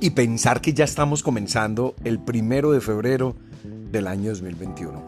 [0.00, 3.36] y pensar que ya estamos comenzando el primero de febrero
[3.92, 5.02] del año 2021.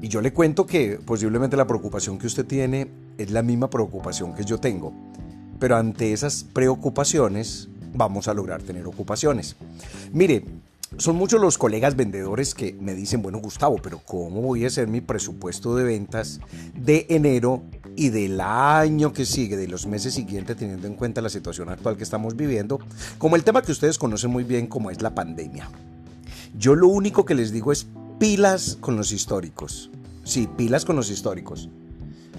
[0.00, 4.34] Y yo le cuento que posiblemente la preocupación que usted tiene es la misma preocupación
[4.34, 4.94] que yo tengo.
[5.58, 9.56] Pero ante esas preocupaciones vamos a lograr tener ocupaciones.
[10.12, 10.44] Mire,
[10.96, 14.88] son muchos los colegas vendedores que me dicen, bueno Gustavo, pero ¿cómo voy a hacer
[14.88, 16.40] mi presupuesto de ventas
[16.74, 17.62] de enero
[17.98, 21.96] y del año que sigue, de los meses siguientes, teniendo en cuenta la situación actual
[21.96, 22.78] que estamos viviendo,
[23.18, 25.68] como el tema que ustedes conocen muy bien como es la pandemia?
[26.56, 27.88] Yo lo único que les digo es
[28.20, 29.90] pilas con los históricos.
[30.22, 31.70] Sí, pilas con los históricos.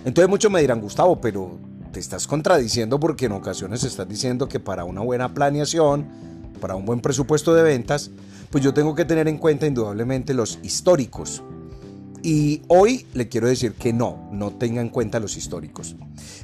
[0.05, 1.59] Entonces muchos me dirán, Gustavo, pero
[1.91, 6.05] te estás contradiciendo porque en ocasiones estás diciendo que para una buena planeación,
[6.61, 8.11] para un buen presupuesto de ventas,
[8.49, 11.43] pues yo tengo que tener en cuenta indudablemente los históricos.
[12.21, 15.95] Y hoy le quiero decir que no, no tenga en cuenta los históricos.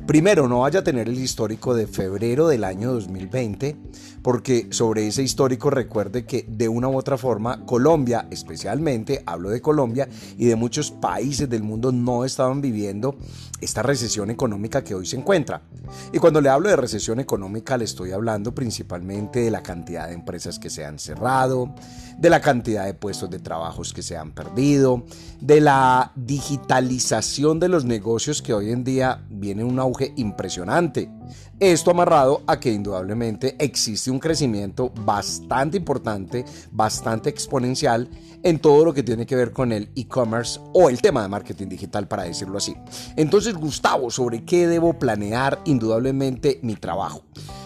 [0.05, 3.75] Primero, no vaya a tener el histórico de febrero del año 2020,
[4.21, 9.61] porque sobre ese histórico recuerde que de una u otra forma Colombia, especialmente, hablo de
[9.61, 13.17] Colombia y de muchos países del mundo no estaban viviendo
[13.61, 15.61] esta recesión económica que hoy se encuentra.
[16.13, 20.13] Y cuando le hablo de recesión económica le estoy hablando principalmente de la cantidad de
[20.13, 21.73] empresas que se han cerrado,
[22.17, 25.05] de la cantidad de puestos de trabajos que se han perdido,
[25.41, 31.09] de la digitalización de los negocios que hoy en día viene un auge impresionante.
[31.59, 38.07] Esto amarrado a que indudablemente existe un crecimiento bastante importante, bastante exponencial
[38.43, 41.67] en todo lo que tiene que ver con el e-commerce o el tema de marketing
[41.67, 42.75] digital, para decirlo así.
[43.15, 47.23] Entonces, Gustavo, ¿sobre qué debo planear indudablemente mi trabajo?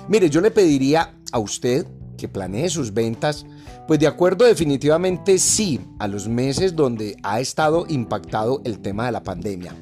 [0.07, 1.85] Mire, yo le pediría a usted
[2.19, 3.45] que planee sus ventas,
[3.87, 9.11] pues de acuerdo definitivamente sí a los meses donde ha estado impactado el tema de
[9.13, 9.73] la pandemia.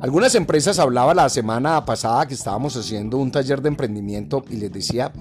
[0.00, 4.72] Algunas empresas hablaba la semana pasada que estábamos haciendo un taller de emprendimiento y les
[4.72, 5.12] decía,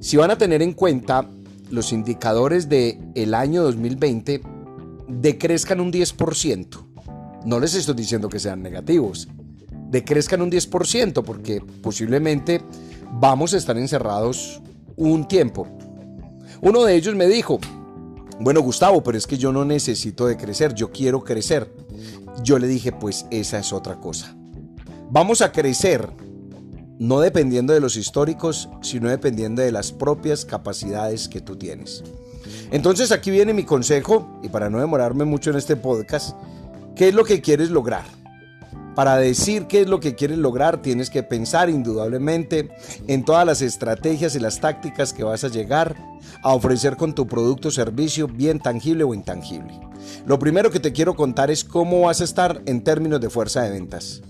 [0.00, 1.28] si van a tener en cuenta
[1.70, 4.42] los indicadores del el año 2020,
[5.08, 6.66] decrezcan un 10%.
[7.44, 9.28] No les estoy diciendo que sean negativos,
[9.88, 12.60] decrezcan un 10% porque posiblemente
[13.12, 14.60] vamos a estar encerrados
[14.96, 15.66] un tiempo.
[16.60, 17.58] Uno de ellos me dijo,
[18.40, 21.72] bueno Gustavo, pero es que yo no necesito de crecer, yo quiero crecer.
[22.42, 24.34] Yo le dije, pues esa es otra cosa.
[25.10, 26.08] Vamos a crecer
[26.98, 32.04] no dependiendo de los históricos, sino dependiendo de las propias capacidades que tú tienes.
[32.70, 36.36] Entonces aquí viene mi consejo, y para no demorarme mucho en este podcast,
[36.94, 38.04] ¿qué es lo que quieres lograr?
[38.94, 42.70] Para decir qué es lo que quieres lograr, tienes que pensar indudablemente
[43.06, 45.96] en todas las estrategias y las tácticas que vas a llegar
[46.42, 49.80] a ofrecer con tu producto o servicio, bien tangible o intangible.
[50.26, 53.62] Lo primero que te quiero contar es cómo vas a estar en términos de fuerza
[53.62, 54.22] de ventas.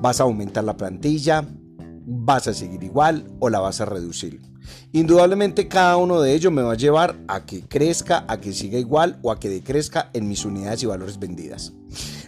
[0.00, 1.44] ¿Vas a aumentar la plantilla?
[2.04, 4.40] ¿Vas a seguir igual o la vas a reducir?
[4.92, 8.78] Indudablemente cada uno de ellos me va a llevar a que crezca, a que siga
[8.78, 11.72] igual o a que decrezca en mis unidades y valores vendidas.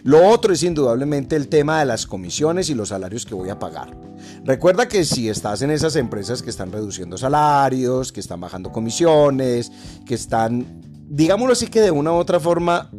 [0.03, 3.59] Lo otro es indudablemente el tema de las comisiones y los salarios que voy a
[3.59, 3.95] pagar.
[4.43, 9.71] Recuerda que si estás en esas empresas que están reduciendo salarios, que están bajando comisiones,
[10.05, 10.65] que están,
[11.09, 12.89] digámoslo así que de una u otra forma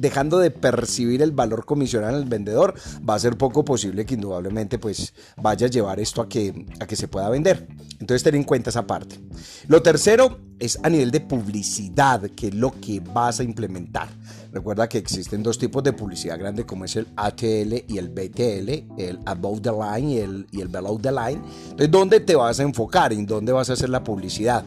[0.00, 2.74] dejando de percibir el valor comisional al vendedor,
[3.08, 6.86] va a ser poco posible que indudablemente pues vaya a llevar esto a que, a
[6.86, 7.68] que se pueda vender.
[8.00, 9.20] Entonces ten en cuenta esa parte.
[9.68, 14.08] Lo tercero es a nivel de publicidad, que es lo que vas a implementar.
[14.52, 19.00] Recuerda que existen dos tipos de publicidad grande como es el ATL y el BTL,
[19.00, 21.42] el above the line y el, y el below the line.
[21.64, 23.12] Entonces, ¿dónde te vas a enfocar?
[23.12, 24.64] ¿En dónde vas a hacer la publicidad?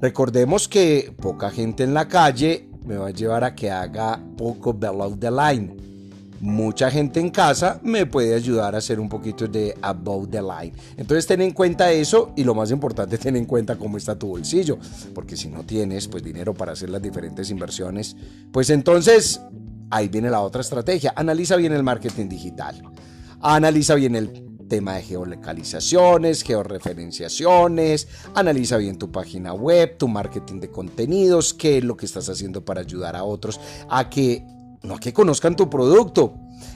[0.00, 4.74] Recordemos que poca gente en la calle me va a llevar a que haga poco
[4.74, 5.76] below the line.
[6.40, 10.72] Mucha gente en casa me puede ayudar a hacer un poquito de above the line.
[10.96, 14.26] Entonces ten en cuenta eso y lo más importante ten en cuenta cómo está tu
[14.26, 14.76] bolsillo,
[15.14, 18.16] porque si no tienes pues dinero para hacer las diferentes inversiones,
[18.50, 19.40] pues entonces
[19.90, 21.12] ahí viene la otra estrategia.
[21.14, 22.82] Analiza bien el marketing digital.
[23.40, 30.70] Analiza bien el tema de geolocalizaciones, georreferenciaciones, analiza bien tu página web, tu marketing de
[30.70, 34.46] contenidos, qué es lo que estás haciendo para ayudar a otros a que
[34.82, 36.34] no a que conozcan tu producto,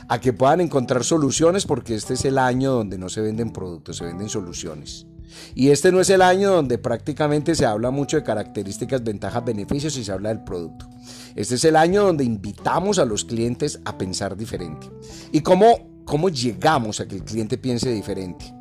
[0.09, 3.97] a que puedan encontrar soluciones porque este es el año donde no se venden productos,
[3.97, 5.07] se venden soluciones.
[5.55, 9.97] Y este no es el año donde prácticamente se habla mucho de características, ventajas, beneficios
[9.97, 10.89] y se habla del producto.
[11.35, 14.91] Este es el año donde invitamos a los clientes a pensar diferente.
[15.33, 18.53] ¿Y cómo ¿Cómo llegamos a que el cliente piense diferente?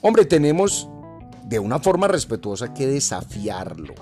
[0.00, 0.88] Hombre, tenemos
[1.44, 3.94] de una forma respetuosa que desafiarlo.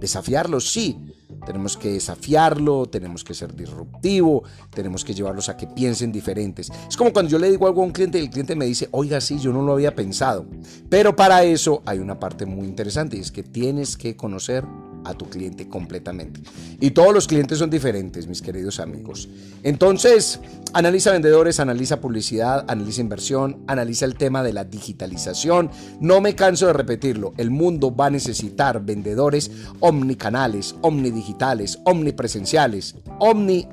[0.00, 0.98] Desafiarlo, sí.
[1.46, 6.70] Tenemos que desafiarlo, tenemos que ser disruptivo, tenemos que llevarlos a que piensen diferentes.
[6.88, 8.88] Es como cuando yo le digo algo a un cliente y el cliente me dice,
[8.90, 10.46] oiga, sí, yo no lo había pensado.
[10.88, 14.64] Pero para eso hay una parte muy interesante y es que tienes que conocer
[15.06, 16.40] a tu cliente completamente.
[16.80, 19.28] Y todos los clientes son diferentes, mis queridos amigos.
[19.62, 20.40] Entonces,
[20.72, 25.70] analiza vendedores, analiza publicidad, analiza inversión, analiza el tema de la digitalización.
[26.00, 29.50] No me canso de repetirlo, el mundo va a necesitar vendedores
[29.80, 33.68] omnicanales, omnidigitales, omnipresenciales, omni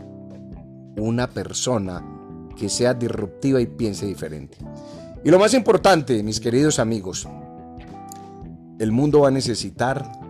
[0.97, 2.03] una persona
[2.56, 4.57] que sea disruptiva y piense diferente.
[5.24, 7.27] Y lo más importante, mis queridos amigos,
[8.80, 10.22] el mundo va a necesitar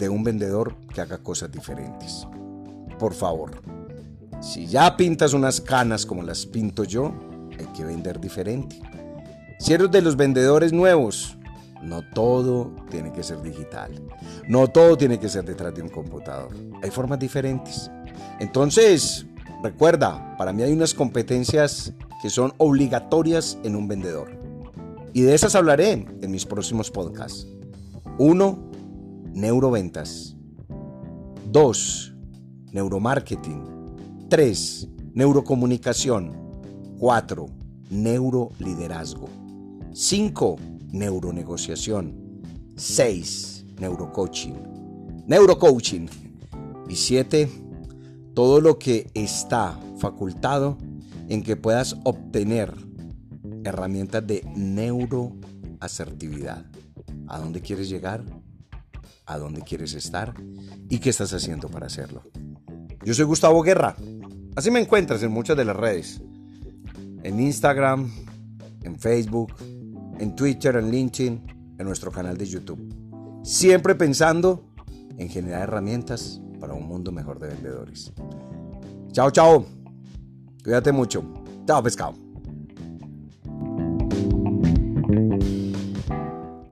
[0.00, 2.26] de un vendedor que haga cosas diferentes.
[2.98, 3.52] Por favor,
[4.40, 7.12] si ya pintas unas canas como las pinto yo,
[7.58, 8.80] hay que vender diferente.
[9.58, 11.36] Si eres de los vendedores nuevos,
[11.82, 13.92] no todo tiene que ser digital.
[14.48, 16.50] No todo tiene que ser detrás de un computador.
[16.82, 17.90] Hay formas diferentes.
[18.38, 19.26] Entonces,
[19.62, 21.92] recuerda, para mí hay unas competencias
[22.22, 24.30] que son obligatorias en un vendedor.
[25.12, 27.46] Y de esas hablaré en mis próximos podcasts.
[28.18, 28.69] Uno,
[29.32, 30.36] neuroventas.
[31.50, 32.14] 2.
[32.72, 33.64] Neuromarketing.
[34.28, 34.88] 3.
[35.14, 36.32] Neurocomunicación.
[36.98, 37.46] 4.
[37.90, 39.28] Neuroliderazgo.
[39.92, 40.56] 5.
[40.92, 42.42] Neuronegociación.
[42.76, 43.66] 6.
[43.78, 45.24] Neurocoaching.
[45.26, 46.08] Neurocoaching.
[46.88, 47.48] Y 7.
[48.34, 50.76] Todo lo que está facultado
[51.28, 52.72] en que puedas obtener
[53.64, 56.64] herramientas de neuroasertividad.
[57.26, 58.24] ¿A dónde quieres llegar?
[59.30, 60.34] A dónde quieres estar
[60.88, 62.22] y qué estás haciendo para hacerlo.
[63.04, 63.96] Yo soy Gustavo Guerra.
[64.56, 66.20] Así me encuentras en muchas de las redes.
[67.22, 68.10] En Instagram,
[68.82, 69.54] en Facebook,
[70.18, 73.40] en Twitter, en LinkedIn, en nuestro canal de YouTube.
[73.42, 74.64] Siempre pensando
[75.16, 78.12] en generar herramientas para un mundo mejor de vendedores.
[79.12, 79.64] Chao, chao.
[80.62, 81.24] Cuídate mucho.
[81.66, 82.29] Chao, pescado.